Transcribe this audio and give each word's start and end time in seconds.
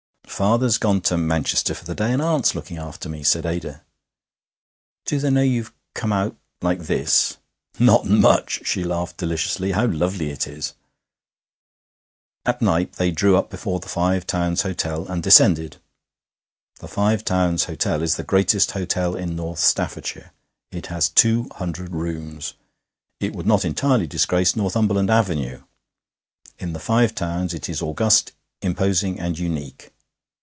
'Father's 0.41 0.79
gone 0.79 1.01
to 1.01 1.17
Manchester 1.17 1.75
for 1.75 1.85
the 1.85 1.93
day, 1.93 2.11
and 2.11 2.19
aunt's 2.21 2.55
looking 2.55 2.77
after 2.79 3.07
me,' 3.07 3.21
said 3.21 3.45
Ada. 3.45 3.83
'Do 5.05 5.19
they 5.19 5.29
know 5.29 5.43
you've 5.43 5.71
come 5.93 6.11
out 6.11 6.35
like 6.63 6.79
this?' 6.85 7.37
'Not 7.77 8.07
much!' 8.07 8.65
She 8.65 8.83
laughed 8.83 9.17
deliciously. 9.17 9.73
'How 9.73 9.85
lovely 9.85 10.31
it 10.31 10.47
is!' 10.47 10.73
At 12.43 12.59
Knype 12.59 12.93
they 12.95 13.11
drew 13.11 13.37
up 13.37 13.51
before 13.51 13.79
the 13.79 13.89
Five 13.89 14.25
Towns 14.25 14.63
Hotel 14.63 15.05
and 15.07 15.21
descended. 15.21 15.77
The 16.79 16.87
Five 16.87 17.23
Towns 17.23 17.65
Hotel 17.65 18.01
is 18.01 18.15
the 18.15 18.23
greatest 18.23 18.71
hotel 18.71 19.15
in 19.15 19.35
North 19.35 19.59
Staffordshire. 19.59 20.31
It 20.71 20.87
has 20.87 21.07
two 21.09 21.49
hundred 21.57 21.91
rooms. 21.91 22.55
It 23.19 23.33
would 23.35 23.45
not 23.45 23.63
entirely 23.63 24.07
disgrace 24.07 24.55
Northumberland 24.55 25.11
Avenue. 25.11 25.61
In 26.57 26.73
the 26.73 26.79
Five 26.79 27.13
Towns 27.13 27.53
it 27.53 27.69
is 27.69 27.81
august, 27.83 28.31
imposing, 28.63 29.19
and 29.19 29.37
unique. 29.37 29.91